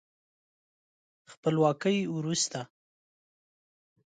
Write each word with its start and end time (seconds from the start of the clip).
خپلواکۍ 1.31 1.97
وروسته 2.15 2.61